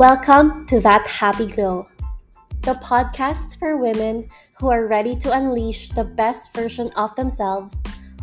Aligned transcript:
Welcome 0.00 0.64
to 0.68 0.80
That 0.80 1.06
Happy 1.06 1.46
Glow, 1.46 1.86
the 2.62 2.72
podcast 2.76 3.58
for 3.58 3.76
women 3.76 4.30
who 4.58 4.70
are 4.70 4.86
ready 4.86 5.14
to 5.16 5.30
unleash 5.30 5.90
the 5.90 6.04
best 6.04 6.54
version 6.54 6.90
of 6.96 7.14
themselves, 7.16 7.82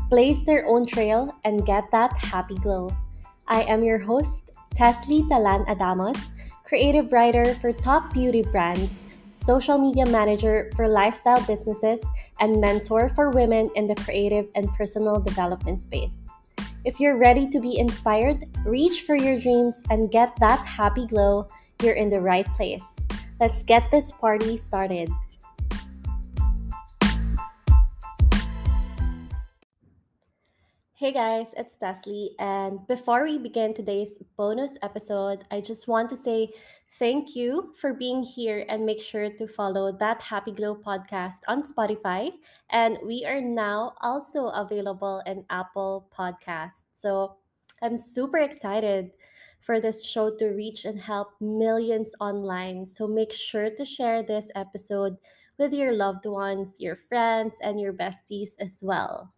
blaze 0.10 0.44
their 0.44 0.66
own 0.66 0.88
trail, 0.88 1.36
and 1.46 1.68
get 1.68 1.84
that 1.92 2.18
happy 2.18 2.56
glow. 2.56 2.90
I 3.48 3.62
am 3.70 3.84
your 3.84 4.00
host, 4.00 4.58
Teslee 4.74 5.30
Talan 5.30 5.68
Adamos, 5.68 6.32
creative 6.64 7.12
writer 7.12 7.54
for 7.54 7.72
top 7.72 8.12
beauty 8.12 8.42
brands, 8.42 9.04
social 9.30 9.78
media 9.78 10.08
manager 10.08 10.72
for 10.76 10.88
lifestyle 10.88 11.46
businesses, 11.46 12.04
and 12.40 12.60
mentor 12.60 13.08
for 13.08 13.30
women 13.30 13.70
in 13.76 13.86
the 13.86 14.02
creative 14.02 14.50
and 14.56 14.68
personal 14.70 15.20
development 15.20 15.84
space. 15.84 16.22
If 16.86 17.00
you're 17.00 17.20
ready 17.20 17.48
to 17.50 17.60
be 17.60 17.78
inspired, 17.78 18.46
reach 18.66 19.02
for 19.02 19.16
your 19.16 19.40
dreams, 19.40 19.84
and 19.92 20.10
get 20.10 20.36
that 20.40 20.66
happy 20.66 21.06
glow, 21.06 21.46
you're 21.82 21.94
in 21.94 22.10
the 22.10 22.22
right 22.22 22.48
place. 22.56 22.96
Let's 23.40 23.64
get 23.64 23.92
this 23.92 24.12
party 24.12 24.58
started. 24.58 25.10
Hey 30.96 31.14
guys, 31.14 31.54
it's 31.56 31.78
Teslee, 31.78 32.30
and 32.40 32.80
before 32.88 33.24
we 33.24 33.38
begin 33.38 33.76
today's 33.76 34.18
bonus 34.36 34.72
episode, 34.82 35.44
I 35.52 35.62
just 35.62 35.88
want 35.88 36.10
to 36.10 36.18
say 36.18 36.50
thank 36.98 37.36
you 37.36 37.76
for 37.80 37.94
being 37.94 38.24
here 38.24 38.66
and 38.68 38.84
make 38.84 39.00
sure 39.00 39.30
to 39.30 39.48
follow 39.48 39.92
that 40.00 40.24
Happy 40.24 40.52
Glow 40.52 40.76
podcast 40.76 41.46
on 41.48 41.62
Spotify. 41.62 42.32
And 42.72 42.98
we 43.06 43.24
are 43.28 43.40
now 43.40 43.94
also 44.02 44.48
available 44.48 45.22
in 45.28 45.46
Apple 45.52 46.10
Podcasts. 46.18 46.90
So 46.94 47.38
I'm 47.84 47.96
super 47.96 48.40
excited 48.40 49.12
for 49.68 49.82
this 49.82 50.08
show 50.08 50.32
to 50.32 50.56
reach 50.56 50.86
and 50.86 50.98
help 50.98 51.36
millions 51.42 52.16
online. 52.22 52.88
So 52.88 53.06
make 53.06 53.34
sure 53.34 53.70
to 53.70 53.84
share 53.84 54.24
this 54.24 54.50
episode 54.56 55.18
with 55.60 55.74
your 55.74 55.92
loved 55.92 56.26
ones, 56.26 56.80
your 56.80 56.96
friends, 56.96 57.60
and 57.62 57.76
your 57.76 57.92
besties 57.92 58.56
as 58.64 58.80
well. 58.82 59.34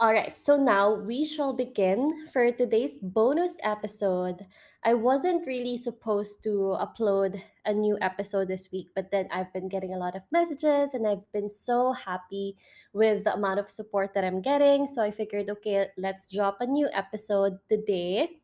All 0.00 0.12
right, 0.12 0.36
so 0.36 0.56
now 0.56 0.94
we 0.94 1.24
shall 1.24 1.52
begin 1.52 2.26
for 2.32 2.50
today's 2.50 2.96
bonus 2.96 3.54
episode. 3.62 4.42
I 4.82 4.94
wasn't 4.94 5.46
really 5.46 5.76
supposed 5.76 6.42
to 6.44 6.74
upload 6.80 7.40
a 7.66 7.72
new 7.72 7.96
episode 8.00 8.48
this 8.48 8.72
week, 8.72 8.88
but 8.96 9.12
then 9.12 9.28
I've 9.30 9.52
been 9.52 9.68
getting 9.68 9.94
a 9.94 9.98
lot 9.98 10.16
of 10.16 10.22
messages 10.32 10.94
and 10.94 11.06
I've 11.06 11.30
been 11.30 11.50
so 11.50 11.92
happy 11.92 12.56
with 12.92 13.22
the 13.22 13.34
amount 13.34 13.60
of 13.60 13.68
support 13.68 14.14
that 14.14 14.24
I'm 14.24 14.42
getting. 14.42 14.86
So 14.88 15.00
I 15.00 15.12
figured, 15.12 15.48
okay, 15.50 15.88
let's 15.96 16.32
drop 16.32 16.56
a 16.58 16.66
new 16.66 16.88
episode 16.92 17.58
today. 17.68 18.39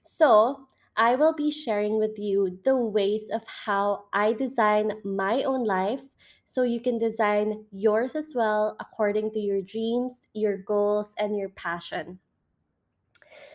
So 0.00 0.66
I 0.96 1.16
will 1.16 1.32
be 1.32 1.50
sharing 1.50 1.98
with 1.98 2.18
you 2.18 2.58
the 2.64 2.76
ways 2.76 3.30
of 3.32 3.46
how 3.46 4.04
I 4.12 4.32
design 4.34 5.00
my 5.04 5.42
own 5.44 5.64
life 5.64 6.02
so 6.44 6.62
you 6.62 6.80
can 6.80 6.98
design 6.98 7.64
yours 7.72 8.14
as 8.14 8.34
well 8.34 8.76
according 8.80 9.30
to 9.32 9.40
your 9.40 9.62
dreams, 9.62 10.28
your 10.34 10.58
goals, 10.58 11.14
and 11.18 11.36
your 11.36 11.48
passion. 11.50 12.20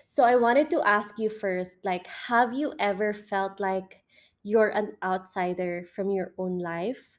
So 0.05 0.23
I 0.23 0.35
wanted 0.35 0.69
to 0.71 0.81
ask 0.87 1.19
you 1.19 1.29
first 1.29 1.83
like, 1.85 2.07
have 2.07 2.53
you 2.53 2.73
ever 2.79 3.13
felt 3.13 3.59
like 3.59 4.03
you're 4.43 4.69
an 4.69 4.97
outsider 5.03 5.85
from 5.85 6.09
your 6.09 6.33
own 6.37 6.59
life? 6.59 7.17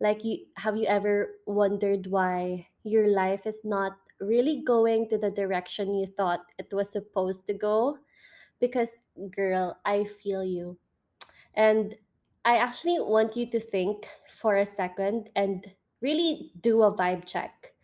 Like, 0.00 0.24
you 0.24 0.46
have 0.56 0.76
you 0.76 0.86
ever 0.86 1.36
wondered 1.46 2.06
why 2.08 2.68
your 2.84 3.08
life 3.08 3.46
is 3.46 3.60
not 3.64 3.92
really 4.20 4.62
going 4.64 5.08
to 5.10 5.18
the 5.18 5.30
direction 5.30 5.94
you 5.94 6.06
thought 6.06 6.40
it 6.58 6.72
was 6.72 6.90
supposed 6.90 7.46
to 7.48 7.54
go? 7.54 7.98
Because, 8.60 9.02
girl, 9.34 9.78
I 9.84 10.04
feel 10.04 10.44
you. 10.44 10.78
And 11.54 11.94
I 12.44 12.56
actually 12.56 13.00
want 13.00 13.36
you 13.36 13.48
to 13.50 13.60
think 13.60 14.08
for 14.28 14.56
a 14.56 14.66
second 14.66 15.30
and 15.36 15.66
really 16.00 16.52
do 16.60 16.82
a 16.82 16.94
vibe 16.94 17.26
check. 17.26 17.74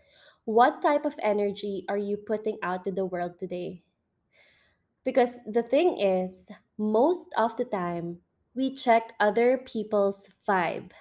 What 0.45 0.83
type 0.83 1.05
of 1.05 1.19
energy 1.23 1.85
are 1.89 1.99
you 1.99 2.17
putting 2.17 2.59
out 2.63 2.85
to 2.85 2.93
the 2.93 3.05
world 3.05 3.39
today? 3.39 3.83
Because 5.05 5.39
the 5.47 5.63
thing 5.63 5.99
is, 5.99 6.51
most 6.79 7.33
of 7.37 7.57
the 7.57 7.65
time, 7.65 8.19
we 8.55 8.75
check 8.75 9.13
other 9.21 9.59
people's 9.59 10.29
vibe, 10.49 10.93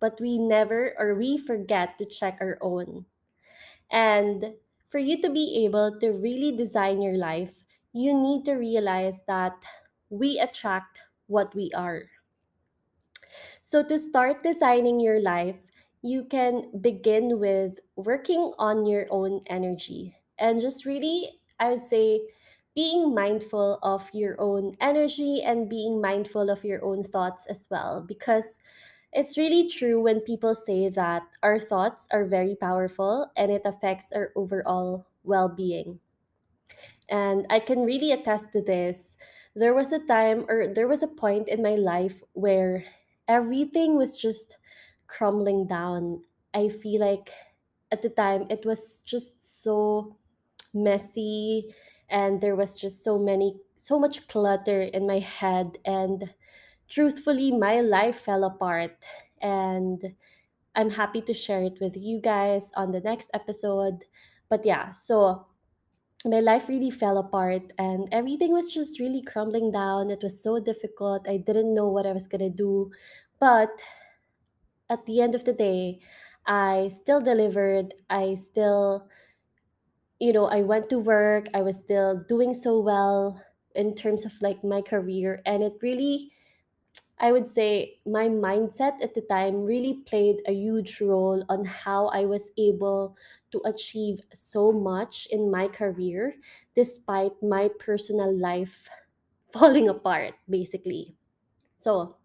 but 0.00 0.20
we 0.20 0.38
never 0.38 0.94
or 0.98 1.14
we 1.14 1.36
forget 1.36 1.98
to 1.98 2.04
check 2.04 2.38
our 2.40 2.58
own. 2.60 3.06
And 3.90 4.54
for 4.86 4.98
you 4.98 5.20
to 5.22 5.30
be 5.30 5.64
able 5.64 5.98
to 6.00 6.10
really 6.10 6.56
design 6.56 7.02
your 7.02 7.16
life, 7.16 7.64
you 7.92 8.14
need 8.14 8.44
to 8.46 8.54
realize 8.54 9.20
that 9.26 9.54
we 10.10 10.38
attract 10.38 11.00
what 11.26 11.54
we 11.54 11.70
are. 11.74 12.04
So, 13.62 13.82
to 13.84 13.98
start 13.98 14.42
designing 14.42 15.00
your 15.00 15.20
life, 15.20 15.58
you 16.02 16.24
can 16.24 16.64
begin 16.80 17.38
with 17.38 17.78
working 17.96 18.52
on 18.58 18.86
your 18.86 19.06
own 19.10 19.42
energy 19.46 20.16
and 20.38 20.60
just 20.60 20.86
really, 20.86 21.40
I 21.60 21.70
would 21.70 21.82
say, 21.82 22.20
being 22.74 23.14
mindful 23.14 23.78
of 23.82 24.08
your 24.14 24.40
own 24.40 24.74
energy 24.80 25.42
and 25.42 25.68
being 25.68 26.00
mindful 26.00 26.50
of 26.50 26.64
your 26.64 26.82
own 26.84 27.04
thoughts 27.04 27.46
as 27.46 27.68
well. 27.70 28.02
Because 28.06 28.58
it's 29.12 29.36
really 29.36 29.68
true 29.68 30.00
when 30.00 30.20
people 30.20 30.54
say 30.54 30.88
that 30.88 31.22
our 31.42 31.58
thoughts 31.58 32.08
are 32.12 32.24
very 32.24 32.54
powerful 32.54 33.30
and 33.36 33.50
it 33.50 33.62
affects 33.64 34.12
our 34.12 34.32
overall 34.36 35.06
well 35.24 35.48
being. 35.48 35.98
And 37.10 37.46
I 37.50 37.60
can 37.60 37.84
really 37.84 38.12
attest 38.12 38.52
to 38.52 38.62
this. 38.62 39.16
There 39.54 39.74
was 39.74 39.92
a 39.92 39.98
time 39.98 40.46
or 40.48 40.68
there 40.68 40.88
was 40.88 41.02
a 41.02 41.08
point 41.08 41.48
in 41.48 41.62
my 41.62 41.74
life 41.74 42.22
where 42.32 42.84
everything 43.28 43.96
was 43.96 44.16
just 44.16 44.56
crumbling 45.06 45.66
down. 45.66 46.22
I 46.54 46.68
feel 46.68 47.00
like 47.00 47.30
at 47.90 48.02
the 48.02 48.10
time 48.10 48.46
it 48.48 48.64
was 48.64 49.02
just 49.02 49.62
so 49.62 50.16
messy 50.72 51.74
and 52.08 52.40
there 52.40 52.56
was 52.56 52.78
just 52.78 53.02
so 53.02 53.18
many 53.18 53.56
so 53.76 53.98
much 53.98 54.28
clutter 54.28 54.82
in 54.82 55.06
my 55.06 55.18
head 55.18 55.78
and 55.84 56.30
truthfully 56.88 57.50
my 57.50 57.80
life 57.80 58.20
fell 58.20 58.44
apart 58.44 58.96
and 59.40 60.14
I'm 60.74 60.90
happy 60.90 61.20
to 61.22 61.34
share 61.34 61.62
it 61.62 61.78
with 61.80 61.96
you 61.96 62.20
guys 62.20 62.72
on 62.76 62.92
the 62.92 63.00
next 63.00 63.30
episode. 63.34 64.04
But 64.48 64.64
yeah, 64.64 64.92
so 64.92 65.46
my 66.24 66.40
life 66.40 66.68
really 66.68 66.90
fell 66.90 67.16
apart 67.18 67.72
and 67.78 68.08
everything 68.12 68.52
was 68.52 68.70
just 68.72 69.00
really 69.00 69.22
crumbling 69.22 69.72
down. 69.72 70.10
It 70.10 70.22
was 70.22 70.42
so 70.42 70.58
difficult. 70.60 71.28
I 71.28 71.38
didn't 71.38 71.74
know 71.74 71.88
what 71.88 72.06
I 72.06 72.12
was 72.12 72.26
going 72.26 72.42
to 72.42 72.50
do. 72.50 72.90
But 73.38 73.70
at 74.90 75.06
the 75.06 75.20
end 75.20 75.34
of 75.34 75.44
the 75.44 75.52
day, 75.52 76.00
I 76.46 76.88
still 76.88 77.20
delivered. 77.20 77.94
I 78.10 78.34
still, 78.34 79.08
you 80.18 80.32
know, 80.32 80.46
I 80.46 80.62
went 80.62 80.90
to 80.90 80.98
work. 80.98 81.46
I 81.54 81.62
was 81.62 81.76
still 81.78 82.22
doing 82.28 82.52
so 82.54 82.78
well 82.80 83.40
in 83.74 83.94
terms 83.94 84.26
of 84.26 84.32
like 84.42 84.62
my 84.62 84.82
career. 84.82 85.40
And 85.46 85.62
it 85.62 85.74
really, 85.80 86.32
I 87.18 87.32
would 87.32 87.48
say, 87.48 88.00
my 88.04 88.28
mindset 88.28 89.02
at 89.02 89.14
the 89.14 89.22
time 89.22 89.62
really 89.64 90.02
played 90.06 90.42
a 90.46 90.52
huge 90.52 91.00
role 91.00 91.44
on 91.48 91.64
how 91.64 92.08
I 92.08 92.24
was 92.26 92.50
able 92.58 93.16
to 93.52 93.60
achieve 93.64 94.20
so 94.32 94.72
much 94.72 95.26
in 95.30 95.50
my 95.50 95.68
career 95.68 96.34
despite 96.74 97.32
my 97.42 97.68
personal 97.78 98.32
life 98.36 98.88
falling 99.52 99.88
apart, 99.88 100.34
basically. 100.48 101.14
So, 101.76 102.16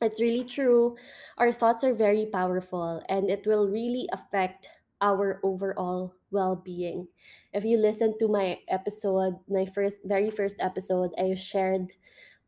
it's 0.00 0.20
really 0.20 0.44
true. 0.44 0.96
Our 1.38 1.50
thoughts 1.52 1.82
are 1.82 1.94
very 1.94 2.26
powerful 2.26 3.02
and 3.08 3.30
it 3.30 3.46
will 3.46 3.68
really 3.68 4.08
affect 4.12 4.70
our 5.00 5.40
overall 5.42 6.14
well-being. 6.30 7.08
If 7.52 7.64
you 7.64 7.78
listen 7.78 8.18
to 8.18 8.28
my 8.28 8.58
episode, 8.68 9.36
my 9.48 9.66
first 9.66 10.02
very 10.04 10.30
first 10.30 10.56
episode, 10.60 11.10
I 11.18 11.34
shared 11.34 11.92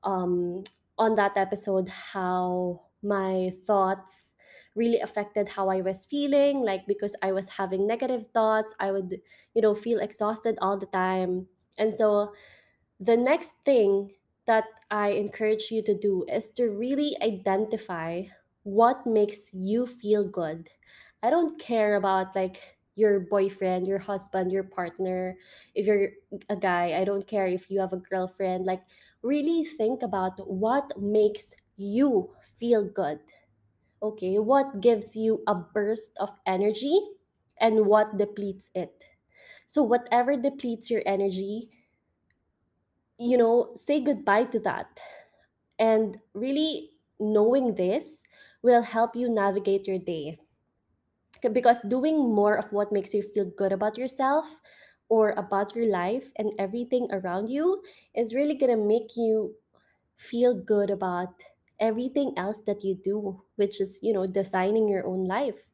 um 0.05 0.65
on 0.99 1.15
that 1.17 1.37
episode 1.37 1.89
how 1.89 2.83
my 3.03 3.53
thoughts 3.67 4.30
really 4.75 5.01
affected 5.01 5.49
how 5.49 5.69
I 5.69 5.81
was 5.83 6.05
feeling 6.05 6.63
like 6.63 6.87
because 6.87 7.17
I 7.23 7.33
was 7.33 7.49
having 7.49 7.87
negative 7.87 8.27
thoughts, 8.33 8.75
I 8.81 8.93
would, 8.93 9.21
you 9.55 9.63
know, 9.63 9.75
feel 9.75 9.99
exhausted 10.01 10.59
all 10.61 10.79
the 10.79 10.87
time. 10.87 11.47
And 11.79 11.95
so 11.95 12.33
the 12.99 13.17
next 13.17 13.53
thing 13.65 14.13
that 14.47 14.65
I 14.91 15.11
encourage 15.11 15.71
you 15.71 15.83
to 15.85 15.95
do 15.97 16.25
is 16.29 16.51
to 16.53 16.65
really 16.71 17.17
identify 17.23 18.23
what 18.63 19.07
makes 19.07 19.53
you 19.55 19.87
feel 19.87 20.25
good. 20.27 20.69
I 21.23 21.31
don't 21.31 21.59
care 21.59 21.97
about 21.97 22.35
like 22.35 22.77
your 22.95 23.21
boyfriend, 23.21 23.87
your 23.87 23.99
husband, 23.99 24.53
your 24.53 24.65
partner. 24.65 25.37
If 25.75 25.87
you're 25.87 26.11
a 26.49 26.57
guy, 26.57 26.99
I 26.99 27.05
don't 27.05 27.27
care 27.27 27.47
if 27.47 27.71
you 27.71 27.81
have 27.81 27.93
a 27.93 27.97
girlfriend. 27.99 28.67
Like, 28.67 28.83
really 29.23 29.65
think 29.65 30.03
about 30.03 30.41
what 30.49 30.93
makes 31.01 31.55
you 31.77 32.31
feel 32.59 32.85
good. 32.85 33.21
Okay, 34.03 34.39
what 34.39 34.81
gives 34.81 35.15
you 35.17 35.43
a 35.47 35.55
burst 35.55 36.17
of 36.19 36.37
energy 36.47 36.99
and 37.59 37.87
what 37.87 38.17
depletes 38.17 38.71
it. 38.75 39.05
So, 39.67 39.83
whatever 39.83 40.37
depletes 40.37 40.91
your 40.91 41.03
energy, 41.07 41.71
you 43.19 43.37
know, 43.37 43.73
say 43.77 44.01
goodbye 44.01 44.45
to 44.45 44.59
that 44.61 45.01
And 45.79 46.19
really 46.35 46.93
knowing 47.21 47.75
this 47.77 48.25
will 48.63 48.83
help 48.83 49.17
you 49.17 49.31
navigate 49.31 49.87
your 49.89 49.99
day 49.99 50.39
because 51.53 51.81
doing 51.83 52.35
more 52.35 52.55
of 52.57 52.73
what 52.73 52.93
makes 52.93 53.15
you 53.15 53.23
feel 53.23 53.45
good 53.57 53.73
about 53.73 53.97
yourself 53.97 54.61
or 55.09 55.31
about 55.33 55.75
your 55.75 55.87
life 55.87 56.33
and 56.37 56.53
everything 56.59 57.09
around 57.11 57.49
you 57.49 57.83
is 58.15 58.35
really 58.35 58.55
going 58.55 58.71
to 58.71 58.77
make 58.77 59.17
you 59.17 59.55
feel 60.17 60.55
good 60.55 60.91
about 60.91 61.45
everything 61.81 62.33
else 62.37 62.61
that 62.61 62.85
you 62.85 62.95
do 62.95 63.41
which 63.57 63.81
is 63.81 63.99
you 64.03 64.13
know 64.13 64.27
designing 64.27 64.89
your 64.89 65.07
own 65.07 65.25
life 65.25 65.73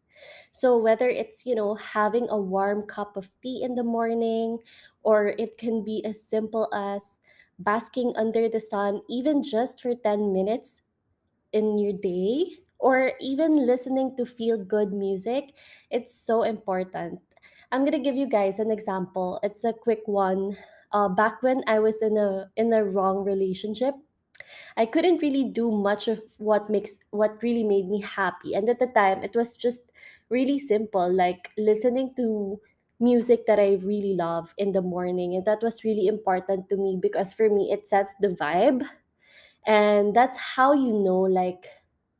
so 0.51 0.79
whether 0.79 1.09
it's 1.09 1.45
you 1.45 1.55
know 1.55 1.75
having 1.75 2.27
a 2.31 2.39
warm 2.39 2.83
cup 2.83 3.17
of 3.17 3.29
tea 3.43 3.63
in 3.63 3.75
the 3.75 3.85
morning 3.85 4.59
or 5.03 5.35
it 5.39 5.59
can 5.59 5.85
be 5.85 6.05
as 6.05 6.23
simple 6.23 6.69
as 6.73 7.21
basking 7.59 8.13
under 8.17 8.49
the 8.49 8.61
sun 8.61 9.01
even 9.09 9.43
just 9.43 9.81
for 9.81 9.95
10 9.95 10.33
minutes 10.33 10.83
in 11.53 11.79
your 11.79 11.93
day 11.93 12.59
or 12.79 13.13
even 13.21 13.57
listening 13.67 14.15
to 14.17 14.27
feel 14.27 14.59
good 14.59 14.93
music, 14.93 15.55
it's 15.91 16.13
so 16.15 16.43
important. 16.43 17.21
I'm 17.73 17.85
gonna 17.85 17.99
give 17.99 18.17
you 18.17 18.29
guys 18.29 18.59
an 18.59 18.71
example. 18.71 19.41
It's 19.43 19.65
a 19.65 19.73
quick 19.73 20.03
one. 20.07 20.57
Uh, 20.93 21.09
back 21.09 21.43
when 21.43 21.65
I 21.67 21.81
was 21.81 22.03
in 22.03 22.17
a 22.17 22.51
in 22.57 22.73
a 22.73 22.85
wrong 22.85 23.25
relationship, 23.25 23.95
I 24.77 24.87
couldn't 24.87 25.23
really 25.23 25.45
do 25.45 25.71
much 25.71 26.09
of 26.09 26.23
what 26.39 26.71
makes 26.71 26.99
what 27.11 27.43
really 27.43 27.65
made 27.65 27.89
me 27.89 28.01
happy. 28.01 28.55
And 28.55 28.69
at 28.69 28.79
the 28.79 28.87
time, 28.89 29.23
it 29.23 29.35
was 29.37 29.57
just 29.57 29.93
really 30.29 30.59
simple, 30.59 31.13
like 31.13 31.51
listening 31.57 32.15
to 32.17 32.61
music 32.99 33.47
that 33.47 33.59
I 33.59 33.75
really 33.83 34.15
love 34.15 34.55
in 34.57 34.73
the 34.73 34.83
morning. 34.83 35.35
And 35.35 35.45
that 35.45 35.63
was 35.63 35.85
really 35.85 36.07
important 36.07 36.69
to 36.71 36.77
me 36.77 36.99
because 37.01 37.35
for 37.35 37.49
me, 37.51 37.73
it 37.73 37.87
sets 37.87 38.15
the 38.21 38.29
vibe 38.29 38.87
and 39.67 40.15
that's 40.15 40.39
how 40.39 40.73
you 40.73 40.93
know 40.93 41.21
like 41.21 41.67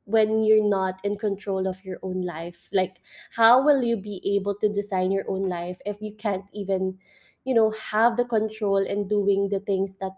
when 0.05 0.45
you're 0.45 0.63
not 0.69 1.01
in 1.05 1.17
control 1.17 1.67
of 1.67 1.85
your 1.85 1.99
own 2.03 2.23
life 2.23 2.69
like 2.73 2.97
how 3.35 3.63
will 3.65 3.83
you 3.83 3.97
be 3.97 4.21
able 4.37 4.55
to 4.55 4.69
design 4.69 5.11
your 5.11 5.25
own 5.29 5.49
life 5.49 5.81
if 5.85 5.97
you 6.01 6.15
can't 6.15 6.45
even 6.53 6.99
you 7.45 7.55
know 7.55 7.71
have 7.71 8.17
the 8.17 8.25
control 8.25 8.79
in 8.79 9.09
doing 9.09 9.49
the 9.49 9.61
things 9.61 9.97
that 9.97 10.13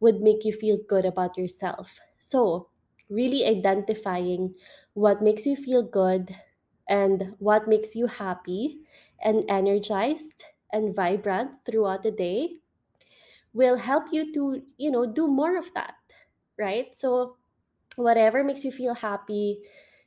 would 0.00 0.20
make 0.20 0.44
you 0.44 0.52
feel 0.52 0.78
good 0.88 1.04
about 1.04 1.36
yourself. 1.36 2.00
So 2.18 2.68
really 3.08 3.44
identifying 3.46 4.54
what 4.94 5.22
makes 5.22 5.46
you 5.46 5.56
feel 5.56 5.82
good 5.82 6.34
and 6.88 7.34
what 7.38 7.68
makes 7.68 7.94
you 7.94 8.06
happy 8.06 8.80
and 9.22 9.44
energized 9.48 10.44
and 10.72 10.94
vibrant 10.94 11.64
throughout 11.64 12.02
the 12.02 12.10
day 12.10 12.58
will 13.52 13.76
help 13.76 14.04
you 14.12 14.32
to 14.32 14.62
you 14.76 14.90
know 14.90 15.06
do 15.06 15.26
more 15.26 15.56
of 15.56 15.72
that 15.74 15.94
right? 16.58 16.94
So 16.94 17.36
whatever 17.96 18.44
makes 18.44 18.64
you 18.64 18.72
feel 18.72 18.94
happy 18.94 19.62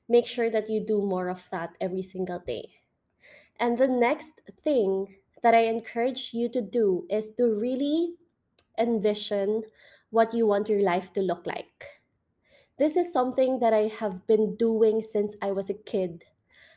make 0.09 0.25
sure 0.25 0.49
that 0.49 0.69
you 0.69 0.81
do 0.85 1.01
more 1.01 1.29
of 1.29 1.49
that 1.51 1.77
every 1.81 2.01
single 2.03 2.39
day. 2.39 2.81
And 3.59 3.77
the 3.77 3.87
next 3.87 4.41
thing 4.63 5.17
that 5.43 5.53
i 5.53 5.65
encourage 5.67 6.33
you 6.33 6.49
to 6.49 6.61
do 6.61 7.05
is 7.09 7.31
to 7.35 7.45
really 7.47 8.15
envision 8.79 9.63
what 10.09 10.33
you 10.33 10.47
want 10.47 10.69
your 10.69 10.81
life 10.81 11.11
to 11.13 11.21
look 11.21 11.45
like 11.45 11.87
this 12.77 12.95
is 12.97 13.11
something 13.13 13.59
that 13.59 13.73
i 13.73 13.87
have 13.87 14.25
been 14.27 14.55
doing 14.55 15.01
since 15.01 15.35
i 15.41 15.51
was 15.51 15.69
a 15.69 15.73
kid 15.91 16.23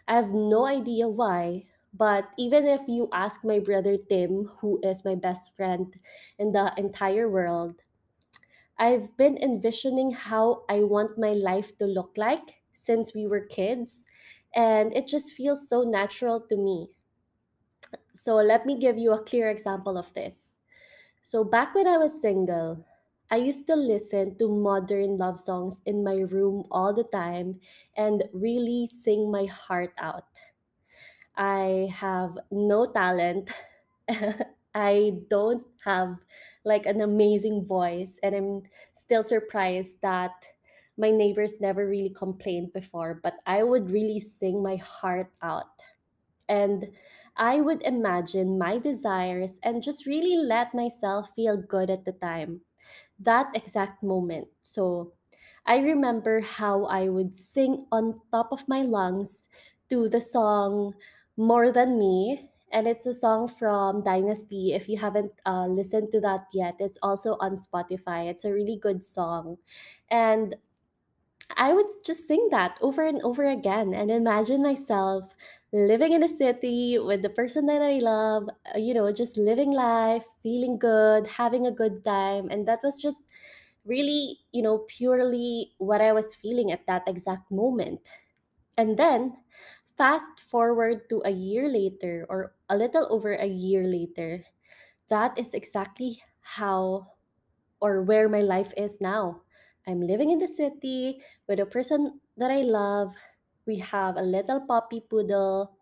i 0.08 0.14
have 0.14 0.30
no 0.32 0.66
idea 0.66 1.08
why 1.08 1.64
but 1.94 2.28
even 2.38 2.66
if 2.66 2.82
you 2.88 3.08
ask 3.12 3.44
my 3.44 3.58
brother 3.58 3.96
tim 3.96 4.44
who 4.60 4.80
is 4.82 5.04
my 5.04 5.14
best 5.14 5.54
friend 5.56 5.98
in 6.38 6.52
the 6.52 6.72
entire 6.76 7.28
world 7.28 7.82
I've 8.78 9.14
been 9.18 9.36
envisioning 9.36 10.12
how 10.12 10.64
I 10.68 10.80
want 10.80 11.18
my 11.18 11.32
life 11.32 11.76
to 11.78 11.84
look 11.86 12.16
like 12.16 12.62
since 12.72 13.12
we 13.14 13.26
were 13.26 13.40
kids, 13.40 14.06
and 14.54 14.94
it 14.94 15.06
just 15.06 15.34
feels 15.34 15.68
so 15.68 15.82
natural 15.82 16.40
to 16.48 16.56
me. 16.56 16.90
So, 18.14 18.34
let 18.36 18.66
me 18.66 18.76
give 18.78 18.98
you 18.98 19.12
a 19.12 19.22
clear 19.22 19.48
example 19.48 19.96
of 19.96 20.12
this. 20.14 20.55
So, 21.26 21.42
back 21.42 21.74
when 21.74 21.88
I 21.88 21.98
was 21.98 22.20
single, 22.22 22.86
I 23.30 23.36
used 23.36 23.66
to 23.66 23.74
listen 23.74 24.38
to 24.38 24.46
modern 24.48 25.18
love 25.18 25.40
songs 25.40 25.82
in 25.84 26.04
my 26.04 26.14
room 26.22 26.64
all 26.70 26.94
the 26.94 27.02
time 27.02 27.60
and 27.96 28.22
really 28.32 28.86
sing 28.86 29.30
my 29.32 29.46
heart 29.46 29.92
out. 29.98 30.28
I 31.36 31.88
have 31.92 32.38
no 32.50 32.86
talent. 32.86 33.50
I 34.74 35.20
don't 35.28 35.64
have 35.84 36.24
like 36.64 36.86
an 36.86 37.00
amazing 37.00 37.64
voice, 37.64 38.18
and 38.22 38.34
I'm 38.34 38.62
still 38.94 39.22
surprised 39.22 40.00
that 40.02 40.32
my 40.98 41.10
neighbors 41.10 41.60
never 41.60 41.86
really 41.86 42.10
complained 42.10 42.72
before, 42.72 43.14
but 43.22 43.34
I 43.46 43.62
would 43.62 43.90
really 43.90 44.20
sing 44.20 44.62
my 44.62 44.76
heart 44.76 45.30
out. 45.42 45.82
And 46.48 46.92
I 47.36 47.60
would 47.60 47.82
imagine 47.82 48.58
my 48.58 48.78
desires 48.78 49.60
and 49.62 49.82
just 49.82 50.06
really 50.06 50.36
let 50.36 50.74
myself 50.74 51.30
feel 51.34 51.56
good 51.56 51.90
at 51.90 52.04
the 52.04 52.12
time 52.12 52.62
that 53.18 53.54
exact 53.54 54.02
moment. 54.02 54.48
So 54.62 55.12
I 55.66 55.78
remember 55.78 56.40
how 56.40 56.84
I 56.86 57.08
would 57.08 57.34
sing 57.34 57.86
on 57.92 58.14
top 58.32 58.52
of 58.52 58.68
my 58.68 58.82
lungs 58.82 59.48
to 59.90 60.08
the 60.08 60.20
song 60.20 60.94
More 61.36 61.72
Than 61.72 61.98
Me. 61.98 62.50
And 62.72 62.86
it's 62.88 63.06
a 63.06 63.14
song 63.14 63.48
from 63.48 64.02
Dynasty. 64.02 64.74
If 64.74 64.88
you 64.88 64.98
haven't 64.98 65.32
uh, 65.46 65.66
listened 65.68 66.10
to 66.12 66.20
that 66.20 66.46
yet, 66.52 66.74
it's 66.80 66.98
also 67.02 67.36
on 67.40 67.56
Spotify. 67.56 68.28
It's 68.28 68.44
a 68.44 68.52
really 68.52 68.76
good 68.76 69.04
song. 69.04 69.58
And 70.10 70.56
I 71.56 71.72
would 71.72 71.86
just 72.04 72.28
sing 72.28 72.48
that 72.50 72.78
over 72.82 73.06
and 73.06 73.22
over 73.22 73.46
again 73.48 73.94
and 73.94 74.10
imagine 74.10 74.62
myself 74.62 75.34
living 75.72 76.12
in 76.12 76.22
a 76.22 76.28
city 76.28 76.98
with 76.98 77.22
the 77.22 77.30
person 77.30 77.66
that 77.66 77.80
I 77.82 77.98
love, 77.98 78.48
uh, 78.74 78.78
you 78.78 78.92
know, 78.94 79.10
just 79.12 79.36
living 79.38 79.72
life, 79.72 80.24
feeling 80.42 80.78
good, 80.78 81.26
having 81.26 81.66
a 81.66 81.72
good 81.72 82.04
time. 82.04 82.48
And 82.50 82.68
that 82.68 82.80
was 82.82 83.00
just 83.00 83.22
really, 83.84 84.40
you 84.52 84.62
know, 84.62 84.80
purely 84.88 85.72
what 85.78 86.00
I 86.02 86.12
was 86.12 86.34
feeling 86.34 86.72
at 86.72 86.86
that 86.86 87.08
exact 87.08 87.50
moment. 87.50 88.00
And 88.78 88.98
then 88.98 89.36
fast 89.96 90.40
forward 90.40 91.08
to 91.10 91.22
a 91.24 91.30
year 91.30 91.68
later 91.68 92.26
or 92.28 92.54
a 92.68 92.76
little 92.76 93.06
over 93.10 93.34
a 93.34 93.46
year 93.46 93.84
later, 93.84 94.44
that 95.08 95.38
is 95.38 95.54
exactly 95.54 96.22
how 96.58 97.14
or 97.80 98.02
where 98.02 98.28
my 98.28 98.40
life 98.42 98.72
is 98.76 99.00
now. 99.00 99.42
I'm 99.86 100.00
living 100.00 100.30
in 100.30 100.38
the 100.38 100.48
city 100.48 101.22
with 101.48 101.60
a 101.60 101.66
person 101.66 102.20
that 102.36 102.50
I 102.50 102.62
love. 102.62 103.14
We 103.66 103.78
have 103.78 104.16
a 104.16 104.22
little 104.22 104.60
puppy 104.66 105.00
poodle, 105.00 105.76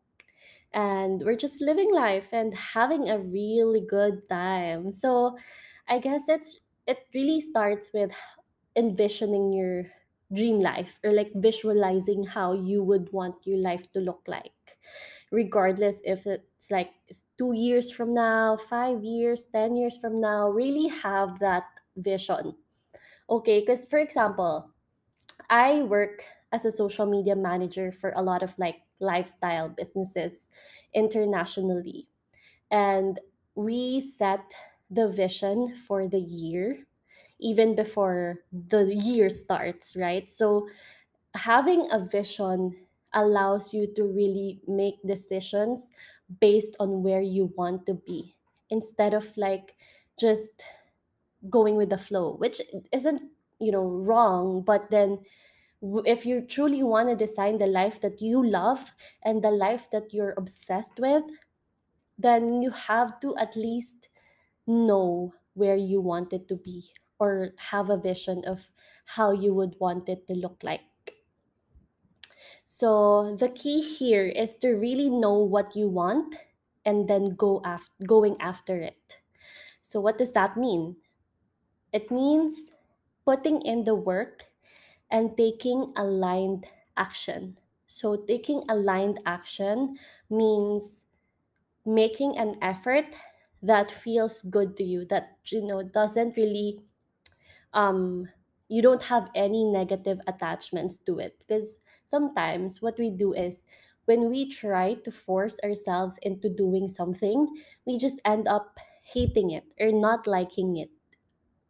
and 0.73 1.23
we're 1.23 1.37
just 1.37 1.61
living 1.61 1.93
life 1.93 2.33
and 2.33 2.55
having 2.55 3.09
a 3.09 3.19
really 3.19 3.81
good 3.81 4.29
time. 4.29 4.93
So, 4.93 5.39
I 5.89 5.99
guess 5.99 6.29
it's 6.29 6.61
it 6.87 7.07
really 7.15 7.41
starts 7.41 7.91
with 7.95 8.13
envisioning 8.77 9.53
your 9.53 9.85
dream 10.33 10.61
life 10.61 10.99
or 11.05 11.13
like 11.13 11.33
visualizing 11.37 12.25
how 12.25 12.53
you 12.55 12.83
would 12.83 13.13
want 13.13 13.47
your 13.47 13.59
life 13.59 13.91
to 13.93 14.01
look 14.01 14.23
like 14.27 14.79
regardless 15.31 16.01
if 16.05 16.27
it's 16.27 16.71
like 16.71 16.91
two 17.39 17.53
years 17.55 17.91
from 17.91 18.15
now 18.15 18.57
five 18.57 19.05
years 19.05 19.45
ten 19.53 19.77
years 19.77 19.97
from 19.99 20.21
now 20.21 20.49
really 20.49 20.89
have 20.89 21.39
that 21.41 21.65
vision 21.97 22.55
okay 23.29 23.61
because 23.61 23.85
for 23.85 23.99
example 23.99 24.71
i 25.51 25.83
work 25.83 26.25
as 26.53 26.65
a 26.65 26.71
social 26.71 27.07
media 27.07 27.35
manager 27.35 27.93
for 27.93 28.13
a 28.17 28.23
lot 28.23 28.43
of 28.43 28.57
like 28.59 28.83
lifestyle 29.01 29.69
businesses 29.69 30.49
internationally. 30.95 32.09
And 32.71 33.19
we 33.55 34.01
set 34.01 34.55
the 34.91 35.09
vision 35.09 35.75
for 35.87 36.09
the 36.09 36.21
year 36.21 36.87
even 37.41 37.75
before 37.75 38.41
the 38.53 38.95
year 38.95 39.31
starts 39.31 39.97
right? 39.97 40.31
So 40.31 40.69
having 41.35 41.89
a 41.91 42.05
vision 42.07 42.77
allows 43.13 43.75
you 43.75 43.87
to 43.95 44.05
really 44.05 44.61
make 44.69 44.97
decisions 45.07 45.91
based 46.41 46.77
on 46.81 47.03
where 47.03 47.23
you 47.23 47.53
want 47.57 47.87
to 47.87 47.95
be 47.95 48.37
instead 48.71 49.15
of 49.15 49.37
like 49.37 49.77
just 50.19 50.65
going 51.51 51.77
with 51.77 51.91
the 51.91 51.99
flow 51.99 52.37
which 52.37 52.61
isn't 52.93 53.23
you 53.61 53.71
know 53.73 53.85
wrong 53.85 54.63
but 54.63 54.91
then 54.91 55.19
if 56.07 56.25
you 56.27 56.41
truly 56.41 56.83
want 56.83 57.09
to 57.09 57.17
design 57.17 57.59
the 57.59 57.67
life 57.67 58.01
that 58.01 58.21
you 58.23 58.45
love 58.45 58.93
and 59.23 59.43
the 59.43 59.51
life 59.51 59.91
that 59.91 60.13
you're 60.15 60.35
obsessed 60.37 60.99
with 60.99 61.25
then 62.19 62.63
you 62.63 62.71
have 62.71 63.21
to 63.21 63.37
at 63.37 63.57
least 63.57 64.09
know 64.67 65.35
where 65.55 65.77
you 65.77 66.01
want 66.01 66.33
it 66.33 66.49
to 66.49 66.57
be 66.57 66.91
or 67.19 67.53
have 67.59 67.91
a 67.91 67.99
vision 67.99 68.45
of 68.47 68.73
how 69.07 69.33
you 69.33 69.55
would 69.55 69.77
want 69.81 70.09
it 70.09 70.27
to 70.27 70.35
look 70.35 70.63
like 70.63 70.83
So 72.65 73.37
the 73.37 73.49
key 73.49 73.81
here 73.81 74.27
is 74.27 74.57
to 74.59 74.73
really 74.75 75.09
know 75.11 75.35
what 75.39 75.77
you 75.77 75.89
want 75.89 76.35
and 76.85 77.09
then 77.09 77.31
go 77.35 77.61
after 77.65 77.93
going 78.07 78.37
after 78.41 78.77
it. 78.81 79.19
So 79.83 80.01
what 80.01 80.19
does 80.19 80.33
that 80.33 80.57
mean? 80.57 80.97
It 81.95 82.11
means 82.11 82.73
putting 83.25 83.63
in 83.63 83.85
the 83.85 83.95
work 83.97 84.53
and 85.11 85.37
taking 85.37 85.95
aligned 85.97 86.67
action. 86.97 87.59
So, 87.87 88.17
taking 88.17 88.65
aligned 88.69 89.21
action 89.27 89.99
means 90.31 91.07
making 91.87 92.39
an 92.39 92.57
effort 92.63 93.15
that 93.63 93.91
feels 93.93 94.43
good 94.43 94.77
to 94.79 94.85
you, 94.85 95.07
that 95.07 95.39
you 95.47 95.63
know 95.63 95.83
doesn't 95.83 96.37
really 96.37 96.81
um 97.73 98.29
you 98.69 98.81
don't 98.83 99.03
have 99.03 99.29
any 99.35 99.65
negative 99.65 100.21
attachments 100.27 100.99
to 100.99 101.19
it 101.19 101.39
because 101.47 101.79
sometimes 102.05 102.81
what 102.81 102.99
we 102.99 103.11
do 103.11 103.33
is 103.33 103.65
when 104.07 104.29
we 104.31 104.49
try 104.51 104.95
to 104.95 105.11
force 105.11 105.59
ourselves 105.65 106.19
into 106.23 106.49
doing 106.49 106.89
something 106.89 107.47
we 107.87 107.99
just 107.99 108.21
end 108.25 108.49
up 108.49 108.79
hating 109.03 109.51
it 109.51 109.65
or 109.81 109.93
not 109.93 110.27
liking 110.27 110.77
it 110.77 110.91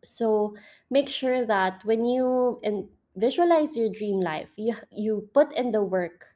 so 0.04 0.54
make 0.90 1.08
sure 1.08 1.44
that 1.44 1.84
when 1.84 2.04
you 2.04 2.60
and 2.62 2.86
visualize 3.16 3.76
your 3.76 3.88
dream 3.88 4.20
life 4.20 4.50
you 4.56 4.74
you 4.90 5.28
put 5.32 5.52
in 5.54 5.72
the 5.72 5.82
work 5.82 6.34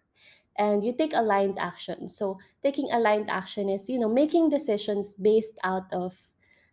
and 0.59 0.85
you 0.85 0.93
take 0.93 1.15
aligned 1.15 1.59
action. 1.59 2.09
So 2.09 2.39
taking 2.63 2.91
aligned 2.91 3.31
action 3.31 3.69
is, 3.71 3.89
you 3.89 3.99
know, 3.99 4.09
making 4.09 4.51
decisions 4.51 5.15
based 5.15 5.57
out 5.63 5.87
of 5.93 6.19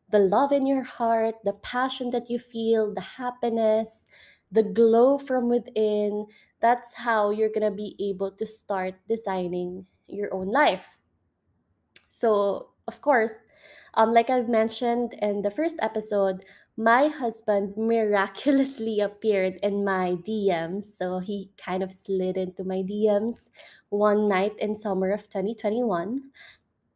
the 0.09 0.19
love 0.19 0.51
in 0.51 0.65
your 0.65 0.83
heart, 0.83 1.35
the 1.45 1.53
passion 1.61 2.09
that 2.09 2.29
you 2.29 2.39
feel, 2.39 2.93
the 2.93 3.01
happiness, 3.01 4.05
the 4.51 4.63
glow 4.63 5.17
from 5.17 5.49
within. 5.49 6.25
That's 6.59 6.93
how 6.93 7.29
you're 7.29 7.53
going 7.53 7.69
to 7.69 7.75
be 7.75 7.95
able 7.99 8.31
to 8.31 8.45
start 8.45 8.95
designing 9.07 9.85
your 10.07 10.33
own 10.33 10.47
life. 10.47 10.97
So, 12.09 12.69
of 12.87 13.01
course, 13.01 13.37
um, 13.93 14.13
like 14.13 14.29
I've 14.29 14.49
mentioned 14.49 15.13
in 15.21 15.41
the 15.41 15.51
first 15.51 15.75
episode, 15.81 16.45
my 16.77 17.07
husband 17.07 17.75
miraculously 17.77 18.99
appeared 19.07 19.57
in 19.63 19.85
my 19.85 20.17
DMs. 20.27 20.83
So 20.83 21.19
he 21.19 21.51
kind 21.57 21.83
of 21.83 21.91
slid 21.91 22.37
into 22.37 22.63
my 22.63 22.83
DMs 22.83 23.49
one 23.89 24.27
night 24.27 24.53
in 24.59 24.75
summer 24.75 25.11
of 25.11 25.29
2021. 25.29 26.31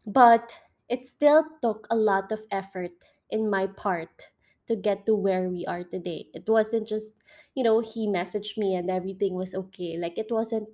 But 0.05 0.53
it 0.89 1.05
still 1.05 1.45
took 1.61 1.87
a 1.89 1.95
lot 1.95 2.31
of 2.31 2.45
effort 2.51 2.91
in 3.29 3.49
my 3.49 3.67
part 3.67 4.29
to 4.67 4.75
get 4.75 5.05
to 5.05 5.15
where 5.15 5.49
we 5.49 5.65
are 5.65 5.83
today. 5.83 6.29
It 6.33 6.47
wasn't 6.47 6.87
just, 6.87 7.13
you 7.55 7.63
know, 7.63 7.79
he 7.79 8.07
messaged 8.07 8.57
me 8.57 8.75
and 8.75 8.89
everything 8.89 9.33
was 9.35 9.55
okay. 9.55 9.97
Like 9.97 10.17
it 10.17 10.31
wasn't 10.31 10.69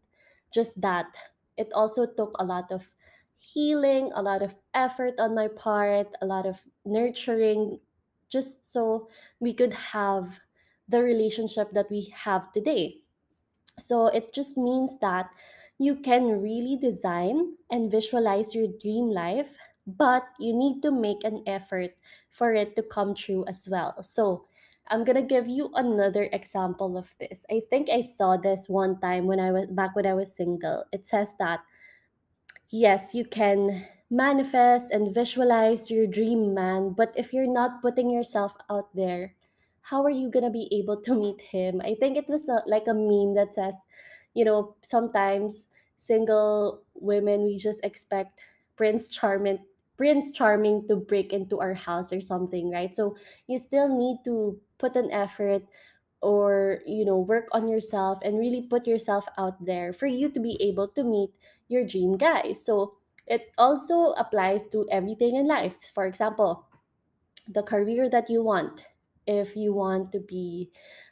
just 0.53 0.81
that. 0.81 1.15
It 1.57 1.71
also 1.73 2.05
took 2.05 2.35
a 2.39 2.45
lot 2.45 2.71
of 2.71 2.93
healing, 3.37 4.11
a 4.15 4.21
lot 4.21 4.41
of 4.41 4.55
effort 4.73 5.15
on 5.19 5.35
my 5.35 5.47
part, 5.47 6.07
a 6.21 6.25
lot 6.25 6.45
of 6.45 6.63
nurturing, 6.85 7.79
just 8.29 8.71
so 8.71 9.09
we 9.39 9.53
could 9.53 9.73
have 9.73 10.39
the 10.87 11.01
relationship 11.01 11.71
that 11.71 11.89
we 11.89 12.13
have 12.13 12.51
today. 12.51 13.01
So 13.77 14.07
it 14.07 14.33
just 14.33 14.57
means 14.57 14.99
that 14.99 15.33
you 15.77 15.95
can 15.95 16.41
really 16.41 16.77
design 16.77 17.55
and 17.71 17.91
visualize 17.91 18.55
your 18.55 18.67
dream 18.81 19.09
life, 19.09 19.55
but 19.85 20.23
you 20.39 20.53
need 20.55 20.81
to 20.83 20.91
make 20.91 21.23
an 21.23 21.43
effort 21.47 21.91
for 22.29 22.53
it 22.53 22.75
to 22.75 22.83
come 22.83 23.13
true 23.13 23.43
as 23.47 23.67
well. 23.69 24.01
So 24.03 24.45
I'm 24.87 25.03
gonna 25.03 25.21
give 25.21 25.47
you 25.47 25.71
another 25.73 26.29
example 26.31 26.97
of 26.97 27.13
this. 27.19 27.43
I 27.49 27.63
think 27.69 27.89
I 27.89 28.01
saw 28.01 28.37
this 28.37 28.69
one 28.69 28.99
time 29.01 29.25
when 29.25 29.39
I 29.39 29.51
was 29.51 29.65
back 29.67 29.95
when 29.95 30.05
I 30.05 30.13
was 30.13 30.35
single. 30.35 30.85
It 30.91 31.07
says 31.07 31.33
that 31.39 31.59
yes, 32.69 33.13
you 33.13 33.25
can 33.25 33.85
manifest 34.09 34.91
and 34.91 35.13
visualize 35.13 35.89
your 35.91 36.07
dream 36.07 36.53
man, 36.53 36.91
but 36.91 37.13
if 37.15 37.33
you're 37.33 37.51
not 37.51 37.81
putting 37.81 38.09
yourself 38.09 38.55
out 38.69 38.93
there, 38.95 39.35
how 39.81 40.03
are 40.03 40.09
you 40.13 40.29
gonna 40.29 40.49
be 40.51 40.67
able 40.71 41.01
to 41.01 41.15
meet 41.15 41.41
him? 41.41 41.81
I 41.81 41.95
think 41.99 42.17
it 42.17 42.29
was 42.29 42.47
a, 42.49 42.63
like 42.67 42.87
a 42.87 42.93
meme 42.93 43.35
that 43.35 43.53
says, 43.53 43.75
you 44.33 44.45
know, 44.45 44.75
sometimes 44.81 45.67
single 45.97 46.81
women 46.93 47.43
we 47.43 47.57
just 47.57 47.83
expect 47.83 48.39
Prince 48.75 49.07
Charming 49.09 49.59
Prince 49.97 50.31
Charming 50.31 50.87
to 50.89 50.95
break 50.97 51.31
into 51.31 51.59
our 51.59 51.73
house 51.73 52.11
or 52.11 52.19
something, 52.19 52.69
right? 52.69 52.93
So 52.95 53.15
you 53.47 53.57
still 53.59 53.87
need 53.87 54.17
to 54.25 54.59
put 54.77 54.95
an 54.97 55.09
effort 55.11 55.63
or 56.21 56.79
you 56.85 57.05
know 57.05 57.17
work 57.17 57.47
on 57.51 57.67
yourself 57.67 58.19
and 58.23 58.39
really 58.39 58.61
put 58.63 58.87
yourself 58.87 59.27
out 59.37 59.63
there 59.65 59.93
for 59.93 60.07
you 60.07 60.29
to 60.29 60.39
be 60.39 60.57
able 60.61 60.87
to 60.87 61.03
meet 61.03 61.29
your 61.67 61.85
dream 61.85 62.17
guy 62.17 62.53
so 62.53 62.97
it 63.27 63.51
also 63.57 64.13
applies 64.17 64.67
to 64.67 64.85
everything 64.91 65.35
in 65.35 65.47
life. 65.47 65.91
For 65.93 66.05
example 66.05 66.65
the 67.47 67.63
career 67.63 68.09
that 68.09 68.29
you 68.29 68.43
want 68.43 68.85
if 69.27 69.55
you 69.55 69.73
want 69.73 70.11
to 70.11 70.19
be 70.19 70.69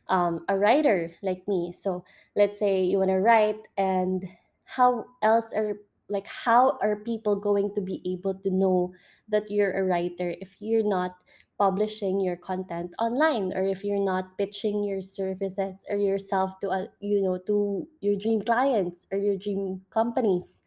um, 0.07 0.45
a 0.49 0.57
writer 0.57 1.11
like 1.21 1.47
me. 1.47 1.71
So 1.71 2.03
let's 2.35 2.59
say 2.59 2.83
you 2.83 2.99
want 2.99 3.09
to 3.09 3.19
write 3.19 3.67
and 3.77 4.23
how 4.65 5.05
else 5.21 5.53
are 5.53 5.75
like 6.09 6.27
how 6.27 6.77
are 6.81 6.97
people 6.97 7.35
going 7.35 7.73
to 7.75 7.81
be 7.81 8.01
able 8.05 8.35
to 8.35 8.51
know 8.51 8.93
that 9.29 9.49
you're 9.49 9.73
a 9.73 9.83
writer 9.83 10.35
if 10.41 10.55
you're 10.59 10.87
not 10.87 11.15
publishing 11.57 12.19
your 12.19 12.35
content 12.35 12.93
online 12.99 13.53
or 13.55 13.63
if 13.63 13.83
you're 13.83 14.03
not 14.03 14.37
pitching 14.37 14.83
your 14.83 15.01
services 15.01 15.85
or 15.89 15.97
yourself 15.97 16.59
to 16.59 16.69
a, 16.69 16.87
you 16.99 17.21
know 17.21 17.37
to 17.37 17.87
your 18.01 18.17
dream 18.17 18.41
clients 18.41 19.07
or 19.11 19.17
your 19.17 19.37
dream 19.37 19.81
companies 19.89 20.61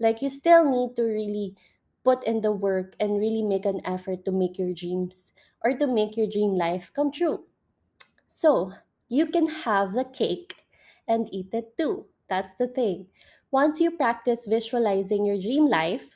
like 0.00 0.22
you 0.22 0.30
still 0.30 0.64
need 0.68 0.96
to 0.96 1.02
really 1.02 1.54
put 2.02 2.24
in 2.24 2.40
the 2.40 2.52
work 2.52 2.96
and 2.98 3.20
really 3.20 3.42
make 3.42 3.66
an 3.66 3.80
effort 3.84 4.24
to 4.24 4.32
make 4.32 4.58
your 4.58 4.72
dreams 4.72 5.32
or 5.62 5.76
to 5.76 5.86
make 5.86 6.16
your 6.16 6.26
dream 6.26 6.54
life 6.54 6.90
come 6.94 7.12
true. 7.12 7.44
So 8.26 8.72
you 9.08 9.26
can 9.26 9.46
have 9.48 9.92
the 9.92 10.04
cake 10.04 10.54
and 11.06 11.28
eat 11.32 11.52
it 11.52 11.76
too. 11.76 12.06
That's 12.28 12.54
the 12.54 12.68
thing. 12.68 13.06
Once 13.50 13.80
you 13.80 13.90
practice 13.90 14.46
visualizing 14.46 15.26
your 15.26 15.38
dream 15.38 15.68
life, 15.68 16.08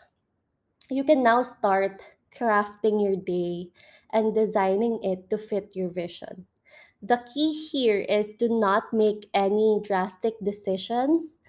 you 0.89 1.05
can 1.05 1.23
now 1.23 1.43
start 1.43 2.03
crafting 2.37 3.03
your 3.03 3.17
day 3.17 3.71
and 4.13 4.35
designing 4.35 5.03
it 5.03 5.29
to 5.31 5.39
fit 5.39 5.75
your 5.75 5.89
vision. 5.89 6.47
The 7.03 7.23
key 7.35 7.53
here 7.69 8.01
is 8.01 8.33
to 8.39 8.49
not 8.49 8.93
make 8.93 9.29
any 9.35 9.81
drastic 9.85 10.35
decisions 10.43 11.41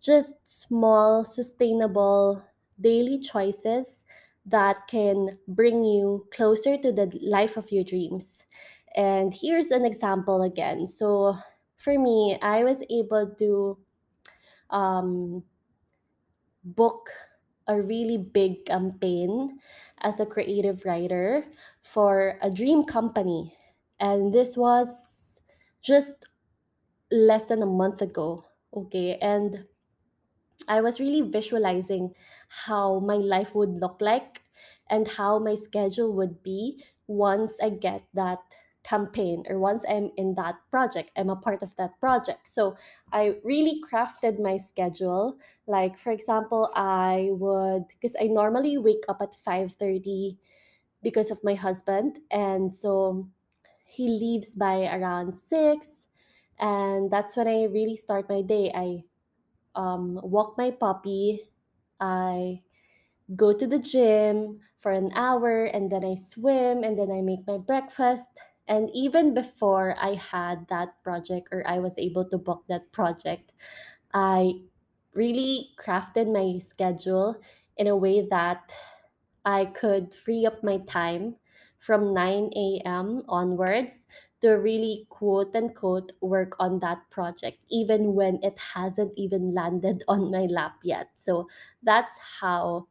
just 0.00 0.34
small, 0.46 1.24
sustainable 1.24 2.42
daily 2.80 3.18
choices 3.18 4.04
that 4.46 4.86
can 4.88 5.38
bring 5.48 5.84
you 5.84 6.26
closer 6.30 6.76
to 6.76 6.92
the 6.92 7.10
life 7.22 7.56
of 7.56 7.72
your 7.72 7.84
dreams. 7.84 8.44
And 8.94 9.34
here's 9.34 9.70
an 9.70 9.84
example 9.84 10.42
again. 10.42 10.86
So, 10.86 11.36
for 11.76 11.98
me, 11.98 12.38
I 12.40 12.64
was 12.64 12.82
able 12.88 13.34
to 13.38 13.78
um, 14.70 15.42
book 16.64 17.10
a 17.68 17.80
really 17.80 18.16
big 18.18 18.64
campaign 18.64 19.58
as 20.00 20.20
a 20.20 20.26
creative 20.26 20.84
writer 20.84 21.44
for 21.82 22.38
a 22.42 22.50
dream 22.50 22.84
company. 22.84 23.54
And 23.98 24.32
this 24.32 24.56
was 24.56 25.40
just 25.82 26.26
less 27.10 27.46
than 27.46 27.62
a 27.62 27.66
month 27.66 28.02
ago. 28.02 28.44
Okay. 28.74 29.18
And 29.20 29.64
I 30.68 30.80
was 30.80 31.00
really 31.00 31.22
visualizing 31.22 32.14
how 32.48 33.00
my 33.00 33.16
life 33.16 33.54
would 33.54 33.80
look 33.80 34.00
like 34.00 34.42
and 34.88 35.08
how 35.08 35.38
my 35.38 35.54
schedule 35.54 36.12
would 36.14 36.42
be 36.42 36.82
once 37.06 37.52
I 37.62 37.70
get 37.70 38.02
that 38.14 38.38
campaign 38.82 39.42
or 39.48 39.58
once 39.58 39.84
I'm 39.88 40.12
in 40.16 40.34
that 40.36 40.56
project. 40.70 41.10
I'm 41.16 41.28
a 41.28 41.36
part 41.36 41.62
of 41.62 41.74
that 41.76 41.98
project. 41.98 42.48
So 42.48 42.76
I 43.12 43.36
really 43.42 43.80
crafted 43.82 44.40
my 44.40 44.56
schedule. 44.58 45.38
Like 45.66 45.98
for 45.98 46.12
example, 46.12 46.70
I 46.74 47.30
would 47.32 47.88
because 47.88 48.16
I 48.20 48.26
normally 48.28 48.78
wake 48.78 49.04
up 49.08 49.20
at 49.20 49.34
5:30 49.34 50.38
because 51.02 51.30
of 51.30 51.42
my 51.42 51.54
husband 51.54 52.20
and 52.30 52.74
so 52.74 53.28
he 53.86 54.08
leaves 54.08 54.54
by 54.56 54.86
around 54.86 55.36
6 55.36 56.06
and 56.58 57.10
that's 57.10 57.36
when 57.36 57.48
I 57.48 57.64
really 57.64 57.96
start 57.96 58.28
my 58.28 58.42
day. 58.42 58.72
I 58.74 59.04
um, 59.76 60.20
walk 60.22 60.58
my 60.58 60.70
puppy. 60.72 61.50
I 62.00 62.62
go 63.34 63.52
to 63.52 63.66
the 63.66 63.78
gym 63.78 64.60
for 64.78 64.92
an 64.92 65.12
hour 65.14 65.64
and 65.64 65.90
then 65.90 66.04
I 66.04 66.14
swim 66.14 66.84
and 66.84 66.98
then 66.98 67.10
I 67.10 67.22
make 67.22 67.46
my 67.46 67.58
breakfast. 67.58 68.38
And 68.68 68.90
even 68.94 69.34
before 69.34 69.96
I 69.98 70.14
had 70.14 70.68
that 70.68 71.02
project 71.02 71.48
or 71.52 71.66
I 71.66 71.78
was 71.78 71.98
able 71.98 72.28
to 72.30 72.38
book 72.38 72.64
that 72.68 72.92
project, 72.92 73.52
I 74.14 74.62
really 75.14 75.70
crafted 75.78 76.32
my 76.32 76.58
schedule 76.58 77.40
in 77.76 77.86
a 77.86 77.96
way 77.96 78.26
that 78.28 78.74
I 79.44 79.66
could 79.66 80.14
free 80.14 80.44
up 80.46 80.62
my 80.62 80.78
time 80.78 81.36
from 81.78 82.12
9 82.12 82.82
a.m. 82.84 83.22
onwards 83.28 84.06
to 84.40 84.50
really 84.52 85.06
quote 85.10 85.54
unquote 85.56 86.12
work 86.20 86.56
on 86.60 86.80
that 86.80 87.08
project, 87.10 87.58
even 87.70 88.14
when 88.14 88.38
it 88.42 88.58
hasn't 88.74 89.12
even 89.16 89.52
landed 89.52 90.02
on 90.08 90.30
my 90.30 90.46
lap 90.46 90.76
yet. 90.82 91.10
So 91.14 91.48
that's 91.82 92.18
how 92.40 92.88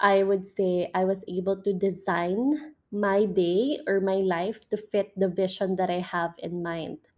I 0.00 0.22
would 0.22 0.46
say 0.46 0.90
I 0.94 1.04
was 1.04 1.24
able 1.28 1.62
to 1.62 1.72
design 1.72 2.74
my 2.92 3.24
day 3.26 3.78
or 3.86 4.00
my 4.00 4.16
life 4.16 4.68
to 4.70 4.76
fit 4.76 5.12
the 5.18 5.28
vision 5.28 5.76
that 5.76 5.90
I 5.90 6.00
have 6.00 6.34
in 6.38 6.62
mind. 6.62 7.08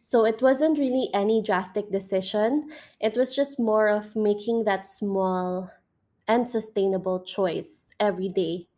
So 0.00 0.24
it 0.24 0.42
wasn't 0.42 0.78
really 0.78 1.10
any 1.12 1.42
drastic 1.42 1.90
decision. 1.90 2.70
It 3.00 3.16
was 3.16 3.34
just 3.34 3.58
more 3.58 3.88
of 3.88 4.16
making 4.16 4.64
that 4.64 4.86
small 4.86 5.70
and 6.28 6.48
sustainable 6.48 7.22
choice 7.22 7.90
every 8.00 8.28
day 8.28 8.68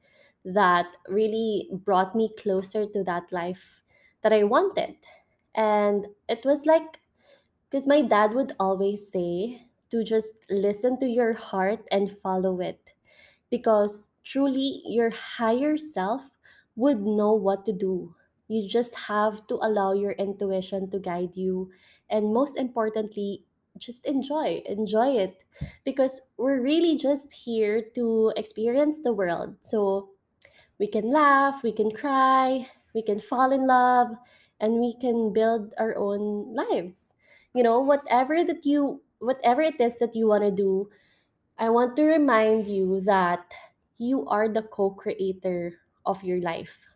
that 0.54 0.96
really 1.08 1.68
brought 1.72 2.14
me 2.16 2.30
closer 2.38 2.86
to 2.86 3.04
that 3.04 3.30
life 3.32 3.82
that 4.22 4.32
I 4.32 4.44
wanted. 4.44 4.96
And 5.54 6.06
it 6.28 6.44
was 6.44 6.66
like, 6.66 7.00
because 7.70 7.86
my 7.86 8.02
dad 8.02 8.32
would 8.34 8.52
always 8.58 9.10
say 9.10 9.66
to 9.90 10.04
just 10.04 10.46
listen 10.50 10.98
to 11.00 11.06
your 11.06 11.32
heart 11.34 11.86
and 11.90 12.10
follow 12.10 12.60
it 12.60 12.92
because 13.50 14.10
truly 14.24 14.82
your 14.86 15.10
higher 15.10 15.76
self 15.76 16.36
would 16.76 17.00
know 17.02 17.32
what 17.32 17.64
to 17.66 17.72
do. 17.72 18.14
You 18.48 18.68
just 18.68 18.94
have 18.96 19.46
to 19.48 19.56
allow 19.62 19.92
your 19.92 20.12
intuition 20.12 20.90
to 20.90 20.98
guide 20.98 21.36
you. 21.36 21.70
And 22.10 22.32
most 22.32 22.56
importantly, 22.56 23.44
just 23.78 24.06
enjoy, 24.06 24.62
enjoy 24.66 25.16
it 25.16 25.44
because 25.84 26.20
we're 26.36 26.60
really 26.60 26.96
just 26.96 27.32
here 27.32 27.82
to 27.94 28.32
experience 28.36 29.00
the 29.02 29.12
world. 29.12 29.56
So 29.60 30.10
we 30.78 30.86
can 30.86 31.10
laugh, 31.10 31.62
we 31.62 31.72
can 31.72 31.90
cry, 31.90 32.68
we 32.94 33.02
can 33.02 33.18
fall 33.20 33.52
in 33.52 33.66
love, 33.66 34.08
and 34.60 34.80
we 34.80 34.94
can 34.94 35.32
build 35.32 35.74
our 35.78 35.96
own 35.96 36.54
lives. 36.54 37.14
You 37.54 37.62
know, 37.62 37.80
whatever 37.80 38.44
that 38.44 38.64
you 38.66 39.02
whatever 39.20 39.62
it 39.62 39.80
is 39.80 39.98
that 39.98 40.14
you 40.14 40.28
want 40.28 40.44
to 40.44 40.50
do, 40.50 40.90
I 41.58 41.70
want 41.70 41.96
to 41.96 42.04
remind 42.04 42.66
you 42.66 43.00
that 43.02 43.54
you 43.98 44.26
are 44.28 44.48
the 44.48 44.62
co 44.62 44.90
creator 44.90 45.78
of 46.06 46.24
your 46.24 46.40
life. 46.40 46.86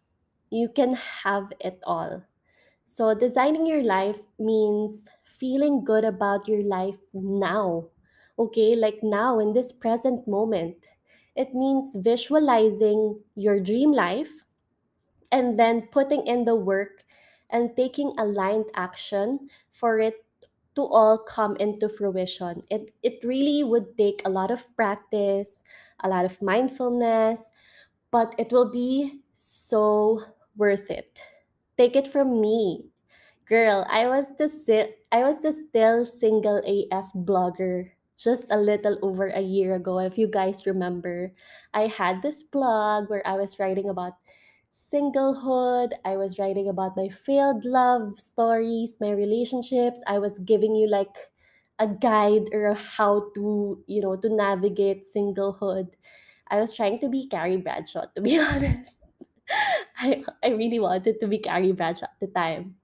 You 0.51 0.69
can 0.69 0.95
have 0.95 1.53
it 1.61 1.81
all. 1.85 2.23
So, 2.85 3.15
designing 3.15 3.67
your 3.67 3.83
life 3.83 4.21
means 4.39 5.09
feeling 5.25 5.85
good 5.85 6.05
about 6.05 6.49
your 6.49 6.63
life 6.65 7.01
now. 7.15 7.89
Okay, 8.39 8.75
like 8.77 9.03
now 9.03 9.39
in 9.41 9.53
this 9.53 9.73
present 9.73 10.29
moment. 10.29 10.87
It 11.37 11.55
means 11.55 11.95
visualizing 11.97 13.21
your 13.35 13.61
dream 13.61 13.93
life 13.93 14.43
and 15.31 15.59
then 15.59 15.89
putting 15.91 16.27
in 16.27 16.45
the 16.45 16.55
work 16.57 17.05
and 17.51 17.77
taking 17.77 18.13
aligned 18.19 18.67
action 18.75 19.49
for 19.71 19.99
it 19.99 20.25
to 20.75 20.83
all 20.83 21.19
come 21.19 21.57
into 21.57 21.89
fruition. 21.89 22.63
It 22.71 22.95
it 23.03 23.25
really 23.25 23.63
would 23.65 23.97
take 23.97 24.23
a 24.25 24.31
lot 24.33 24.51
of 24.51 24.65
practice, 24.77 25.63
a 26.01 26.09
lot 26.09 26.25
of 26.25 26.41
mindfulness, 26.41 27.53
but 28.11 28.35
it 28.39 28.53
will 28.53 28.71
be 28.71 29.23
so 29.33 30.23
worth 30.57 30.91
it. 30.91 31.23
Take 31.77 31.97
it 31.97 32.09
from 32.09 32.41
me. 32.41 32.89
Girl, 33.47 33.87
I 33.91 34.09
was 34.09 34.35
the 34.39 34.49
si- 34.49 34.95
I 35.13 35.23
was 35.23 35.41
the 35.41 35.53
still 35.53 36.05
single 36.05 36.63
AF 36.65 37.13
blogger 37.15 37.93
just 38.23 38.51
a 38.51 38.57
little 38.57 38.99
over 39.03 39.29
a 39.29 39.41
year 39.41 39.75
ago 39.75 39.99
if 39.99 40.17
you 40.19 40.27
guys 40.27 40.67
remember. 40.67 41.33
I 41.75 41.87
had 41.89 42.23
this 42.23 42.43
blog 42.43 43.11
where 43.11 43.27
I 43.27 43.35
was 43.35 43.59
writing 43.59 43.89
about 43.89 44.15
singlehood, 44.71 45.93
I 46.05 46.17
was 46.17 46.39
writing 46.39 46.69
about 46.69 46.97
my 46.97 47.09
failed 47.09 47.65
love 47.65 48.19
stories, 48.19 48.97
my 49.01 49.11
relationships. 49.13 50.03
I 50.07 50.19
was 50.19 50.39
giving 50.39 50.75
you 50.75 50.89
like 50.89 51.15
a 51.79 51.87
guide 51.87 52.49
or 52.53 52.75
how 52.75 53.31
to, 53.35 53.83
you 53.87 54.01
know, 54.01 54.17
to 54.17 54.29
navigate 54.29 55.05
singlehood. 55.05 55.93
I 56.49 56.61
was 56.61 56.75
trying 56.75 57.01
to 57.01 57.09
be 57.09 57.29
Carrie 57.29 57.57
Bradshaw 57.59 58.07
to 58.15 58.23
be 58.23 58.39
honest. 58.41 59.01
I, 59.99 60.25
I 60.43 60.51
really 60.51 60.79
wanted 60.79 61.21
to 61.21 61.27
be 61.27 61.39
Carrie 61.39 61.73
Bradshaw 61.73 62.07
at 62.07 62.21
the 62.21 62.29
time. 62.29 62.77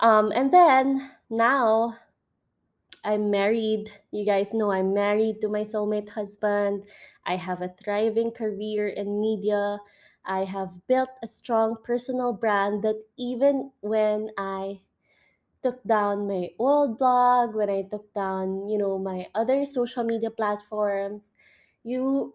Um, 0.00 0.32
and 0.34 0.52
then 0.52 1.10
now 1.30 1.96
I'm 3.04 3.30
married. 3.30 3.90
You 4.10 4.24
guys 4.24 4.54
know 4.54 4.72
I'm 4.72 4.94
married 4.94 5.40
to 5.42 5.48
my 5.48 5.62
soulmate 5.62 6.10
husband. 6.10 6.84
I 7.26 7.36
have 7.36 7.62
a 7.62 7.68
thriving 7.68 8.32
career 8.32 8.88
in 8.88 9.20
media. 9.20 9.78
I 10.24 10.44
have 10.44 10.86
built 10.88 11.10
a 11.22 11.26
strong 11.26 11.76
personal 11.84 12.32
brand 12.32 12.82
that 12.82 13.02
even 13.18 13.72
when 13.80 14.30
I 14.38 14.80
took 15.62 15.82
down 15.84 16.28
my 16.28 16.50
old 16.58 16.98
blog, 16.98 17.54
when 17.54 17.70
I 17.70 17.82
took 17.82 18.12
down, 18.14 18.68
you 18.68 18.78
know, 18.78 18.98
my 18.98 19.26
other 19.34 19.64
social 19.64 20.04
media 20.04 20.30
platforms, 20.30 21.32
you 21.82 22.34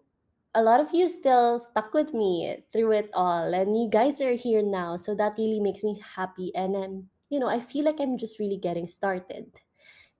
a 0.54 0.62
lot 0.62 0.80
of 0.80 0.92
you 0.92 1.08
still 1.08 1.58
stuck 1.58 1.94
with 1.94 2.12
me 2.12 2.64
through 2.72 2.92
it 2.92 3.10
all 3.14 3.54
and 3.54 3.78
you 3.78 3.88
guys 3.88 4.20
are 4.20 4.34
here 4.34 4.62
now 4.62 4.96
so 4.96 5.14
that 5.14 5.34
really 5.38 5.60
makes 5.60 5.84
me 5.84 5.94
happy 6.16 6.50
and 6.56 6.76
i'm 6.76 7.08
you 7.28 7.38
know 7.38 7.46
i 7.46 7.60
feel 7.60 7.84
like 7.84 8.00
i'm 8.00 8.18
just 8.18 8.40
really 8.40 8.56
getting 8.56 8.88
started 8.88 9.46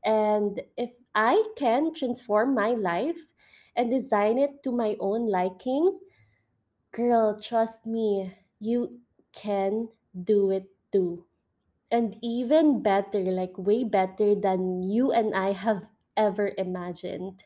and 0.04 0.60
if 0.76 0.92
I 1.14 1.44
can 1.56 1.94
transform 1.94 2.54
my 2.54 2.70
life 2.70 3.20
and 3.76 3.90
design 3.90 4.38
it 4.38 4.62
to 4.64 4.72
my 4.72 4.96
own 5.00 5.26
liking, 5.26 5.98
girl, 6.92 7.38
trust 7.38 7.86
me, 7.86 8.32
you 8.58 9.00
can 9.32 9.88
do 10.24 10.50
it 10.50 10.66
too. 10.92 11.24
And 11.92 12.16
even 12.22 12.82
better, 12.82 13.20
like 13.24 13.56
way 13.58 13.84
better 13.84 14.34
than 14.34 14.82
you 14.88 15.12
and 15.12 15.34
I 15.34 15.52
have 15.52 15.88
ever 16.16 16.52
imagined. 16.58 17.44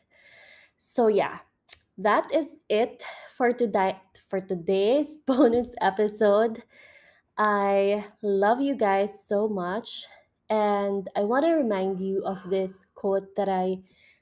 So 0.77 1.07
yeah, 1.07 1.39
that 1.97 2.31
is 2.33 2.51
it 2.69 3.03
for 3.29 3.53
today 3.53 3.99
for 4.29 4.41
today's 4.41 5.17
bonus 5.27 5.73
episode. 5.81 6.63
I 7.37 8.05
love 8.21 8.61
you 8.61 8.75
guys 8.75 9.25
so 9.27 9.47
much. 9.47 10.05
And 10.49 11.09
I 11.15 11.21
want 11.21 11.45
to 11.45 11.53
remind 11.53 11.99
you 11.99 12.23
of 12.25 12.41
this 12.49 12.87
quote 12.95 13.35
that 13.35 13.49
I 13.49 13.79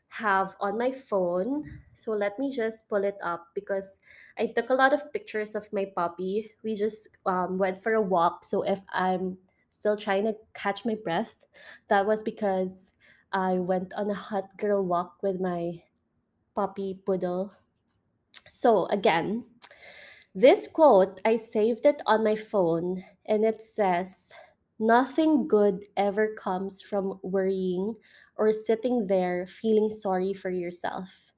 have 0.09 0.55
on 0.61 0.77
my 0.77 0.91
phone. 0.91 1.79
So 1.93 2.11
let 2.11 2.37
me 2.39 2.51
just 2.55 2.87
pull 2.87 3.03
it 3.03 3.17
up 3.23 3.47
because 3.55 3.97
I 4.37 4.47
took 4.47 4.69
a 4.69 4.73
lot 4.73 4.93
of 4.93 5.11
pictures 5.11 5.55
of 5.55 5.71
my 5.73 5.85
puppy. 5.95 6.51
We 6.63 6.75
just 6.75 7.09
um, 7.25 7.57
went 7.57 7.81
for 7.81 7.93
a 7.93 8.01
walk. 8.01 8.45
So 8.45 8.61
if 8.61 8.79
I'm 8.93 9.37
still 9.71 9.97
trying 9.97 10.25
to 10.25 10.35
catch 10.53 10.85
my 10.85 10.95
breath, 10.95 11.43
that 11.89 12.05
was 12.05 12.23
because 12.23 12.91
I 13.31 13.53
went 13.53 13.93
on 13.95 14.09
a 14.09 14.13
hot 14.13 14.57
girl 14.57 14.85
walk 14.85 15.17
with 15.23 15.41
my 15.41 15.81
puppy 16.55 16.99
poodle. 17.05 17.51
So 18.47 18.85
again, 18.87 19.45
this 20.35 20.67
quote, 20.67 21.21
I 21.25 21.35
saved 21.35 21.85
it 21.85 22.01
on 22.05 22.23
my 22.23 22.35
phone 22.35 23.03
and 23.25 23.43
it 23.43 23.61
says, 23.61 24.31
Nothing 24.79 25.47
good 25.47 25.85
ever 25.97 26.35
comes 26.35 26.81
from 26.81 27.19
worrying 27.23 27.95
or 28.35 28.51
sitting 28.51 29.07
there 29.07 29.45
feeling 29.47 29.89
sorry 29.89 30.33
for 30.33 30.49
yourself. 30.49 31.31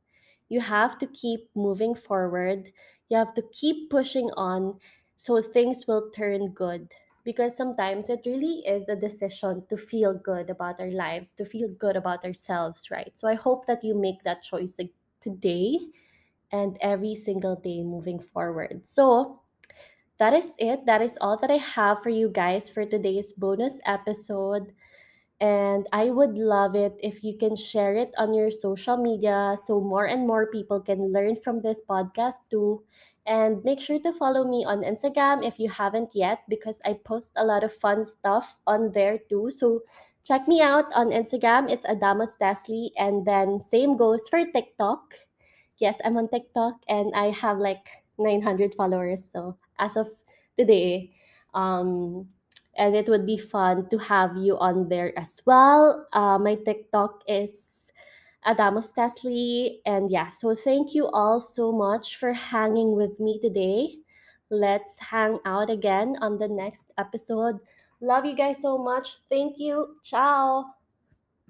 You 0.50 0.62
have 0.62 0.98
to 1.00 1.08
keep 1.08 1.50
moving 1.56 1.96
forward. 1.96 2.72
You 3.10 3.18
have 3.18 3.34
to 3.36 3.44
keep 3.52 3.90
pushing 3.90 4.30
on 4.38 4.80
so 5.18 5.42
things 5.42 5.88
will 5.88 6.10
turn 6.12 6.50
good. 6.52 6.92
Because 7.24 7.58
sometimes 7.58 8.10
it 8.10 8.22
really 8.26 8.66
is 8.68 8.88
a 8.88 8.96
decision 8.96 9.66
to 9.70 9.78
feel 9.78 10.14
good 10.14 10.50
about 10.52 10.80
our 10.80 10.92
lives, 10.92 11.32
to 11.34 11.46
feel 11.46 11.70
good 11.70 11.96
about 11.96 12.24
ourselves, 12.24 12.92
right? 12.92 13.18
So 13.18 13.28
I 13.28 13.34
hope 13.34 13.66
that 13.66 13.84
you 13.84 13.96
make 13.96 14.24
that 14.24 14.44
choice 14.44 14.80
today 15.20 15.80
and 16.52 16.78
every 16.82 17.16
single 17.16 17.56
day 17.56 17.84
moving 17.84 18.20
forward. 18.20 18.86
So, 18.86 19.42
that 20.18 20.34
is 20.34 20.54
it. 20.60 20.86
That 20.86 21.02
is 21.02 21.18
all 21.20 21.38
that 21.38 21.50
I 21.50 21.58
have 21.58 22.02
for 22.02 22.10
you 22.10 22.30
guys 22.30 22.70
for 22.70 22.86
today's 22.86 23.34
bonus 23.34 23.80
episode. 23.86 24.72
And 25.42 25.86
I 25.92 26.12
would 26.12 26.38
love 26.38 26.76
it 26.76 26.96
if 27.04 27.24
you 27.24 27.38
can 27.38 27.56
share 27.56 27.96
it 27.96 28.12
on 28.18 28.34
your 28.34 28.52
social 28.52 28.96
media 28.96 29.58
so 29.62 29.82
more 29.82 30.06
and 30.06 30.26
more 30.26 30.48
people 30.48 30.80
can 30.80 31.12
learn 31.12 31.36
from 31.36 31.60
this 31.60 31.82
podcast 31.88 32.40
too. 32.50 32.84
And 33.28 33.64
make 33.66 33.82
sure 33.82 34.00
to 34.00 34.14
follow 34.14 34.48
me 34.48 34.64
on 34.64 34.84
Instagram 34.86 35.44
if 35.44 35.60
you 35.60 35.68
haven't 35.68 36.12
yet, 36.14 36.44
because 36.48 36.80
I 36.86 36.94
post 37.04 37.34
a 37.36 37.44
lot 37.44 37.64
of 37.64 37.74
fun 37.74 38.06
stuff 38.06 38.58
on 38.68 38.92
there 38.92 39.20
too. 39.30 39.50
So 39.50 39.82
check 40.24 40.48
me 40.48 40.62
out 40.62 40.86
on 40.94 41.10
Instagram. 41.10 41.70
It's 41.70 41.86
Adamos 41.86 42.38
Teslee. 42.40 42.92
And 42.96 43.26
then 43.26 43.60
same 43.60 43.98
goes 43.98 44.30
for 44.30 44.46
TikTok. 44.46 45.16
Yes, 45.78 45.98
I'm 46.06 46.16
on 46.16 46.30
TikTok 46.30 46.76
and 46.88 47.12
I 47.14 47.32
have 47.32 47.58
like 47.60 47.90
900 48.18 48.76
followers. 48.76 49.28
So 49.30 49.58
as 49.80 49.96
of 49.96 50.08
today, 50.58 51.12
um, 51.54 52.28
and 52.78 52.96
it 52.96 53.08
would 53.10 53.26
be 53.26 53.38
fun 53.38 53.88
to 53.90 53.98
have 53.98 54.38
you 54.38 54.58
on 54.58 54.90
there 54.90 55.18
as 55.18 55.42
well. 55.46 56.08
Uh, 56.12 56.38
my 56.38 56.56
TikTok 56.56 57.24
is 57.28 57.76
Adamos 58.46 58.94
Teslee. 58.94 59.80
And 59.86 60.12
yeah, 60.12 60.30
so 60.30 60.56
thank 60.56 60.94
you 60.94 61.08
all 61.08 61.40
so 61.40 61.72
much 61.72 62.18
for 62.18 62.34
hanging 62.34 62.96
with 62.96 63.20
me 63.20 63.40
today. 63.40 63.98
Let's 64.50 65.00
hang 65.00 65.40
out 65.46 65.70
again 65.70 66.16
on 66.22 66.38
the 66.38 66.48
next 66.48 66.94
episode. 66.98 67.60
Love 68.02 68.26
you 68.26 68.36
guys 68.36 68.62
so 68.62 68.78
much. 68.78 69.18
Thank 69.30 69.58
you. 69.58 69.98
Ciao. 70.04 70.75